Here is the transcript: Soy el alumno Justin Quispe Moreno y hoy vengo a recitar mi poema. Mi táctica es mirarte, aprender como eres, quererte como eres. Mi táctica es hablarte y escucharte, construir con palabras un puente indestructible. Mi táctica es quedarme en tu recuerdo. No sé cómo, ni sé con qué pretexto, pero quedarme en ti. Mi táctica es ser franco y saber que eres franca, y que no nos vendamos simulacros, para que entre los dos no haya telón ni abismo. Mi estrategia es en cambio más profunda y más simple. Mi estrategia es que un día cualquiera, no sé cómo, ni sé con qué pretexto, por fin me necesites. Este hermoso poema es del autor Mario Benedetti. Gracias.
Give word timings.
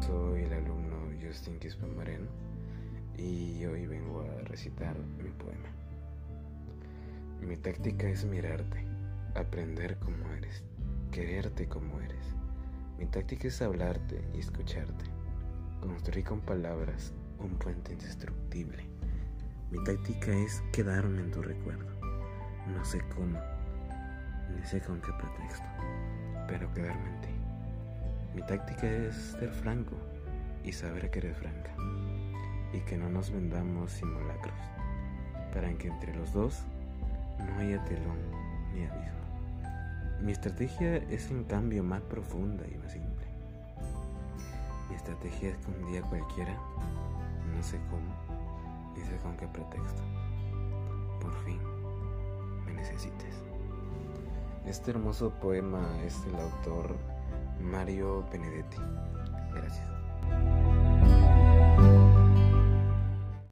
Soy 0.00 0.42
el 0.42 0.52
alumno 0.52 0.96
Justin 1.20 1.58
Quispe 1.58 1.84
Moreno 1.86 2.28
y 3.16 3.64
hoy 3.64 3.88
vengo 3.88 4.20
a 4.20 4.44
recitar 4.44 4.96
mi 5.20 5.30
poema. 5.30 5.68
Mi 7.40 7.56
táctica 7.56 8.08
es 8.08 8.24
mirarte, 8.24 8.84
aprender 9.34 9.98
como 9.98 10.30
eres, 10.32 10.62
quererte 11.10 11.66
como 11.66 12.00
eres. 12.00 12.36
Mi 12.98 13.06
táctica 13.06 13.48
es 13.48 13.60
hablarte 13.62 14.22
y 14.32 14.38
escucharte, 14.38 15.04
construir 15.80 16.24
con 16.24 16.40
palabras 16.40 17.12
un 17.40 17.50
puente 17.58 17.92
indestructible. 17.94 18.84
Mi 19.72 19.82
táctica 19.82 20.32
es 20.32 20.62
quedarme 20.72 21.22
en 21.22 21.32
tu 21.32 21.42
recuerdo. 21.42 21.90
No 22.72 22.84
sé 22.84 23.00
cómo, 23.16 23.40
ni 24.54 24.64
sé 24.64 24.80
con 24.80 25.00
qué 25.00 25.10
pretexto, 25.12 25.66
pero 26.46 26.72
quedarme 26.74 27.08
en 27.08 27.20
ti. 27.22 27.47
Mi 28.38 28.44
táctica 28.44 28.86
es 28.86 29.16
ser 29.36 29.50
franco 29.50 29.96
y 30.62 30.70
saber 30.70 31.10
que 31.10 31.18
eres 31.18 31.36
franca, 31.38 31.74
y 32.72 32.78
que 32.82 32.96
no 32.96 33.08
nos 33.08 33.32
vendamos 33.32 33.90
simulacros, 33.90 34.54
para 35.52 35.76
que 35.76 35.88
entre 35.88 36.14
los 36.14 36.32
dos 36.32 36.62
no 37.40 37.58
haya 37.58 37.82
telón 37.86 38.20
ni 38.72 38.84
abismo. 38.84 39.18
Mi 40.22 40.30
estrategia 40.30 40.98
es 41.10 41.32
en 41.32 41.42
cambio 41.42 41.82
más 41.82 42.00
profunda 42.02 42.64
y 42.72 42.78
más 42.78 42.92
simple. 42.92 43.26
Mi 44.88 44.94
estrategia 44.94 45.50
es 45.50 45.56
que 45.56 45.72
un 45.72 45.90
día 45.90 46.02
cualquiera, 46.02 46.54
no 46.54 47.60
sé 47.64 47.76
cómo, 47.90 48.14
ni 48.96 49.02
sé 49.02 49.16
con 49.16 49.36
qué 49.36 49.48
pretexto, 49.48 50.02
por 51.20 51.34
fin 51.44 51.58
me 52.64 52.72
necesites. 52.72 53.42
Este 54.64 54.92
hermoso 54.92 55.30
poema 55.40 55.84
es 56.04 56.24
del 56.24 56.36
autor 56.36 57.17
Mario 57.60 58.24
Benedetti. 58.30 58.78
Gracias. 59.52 60.07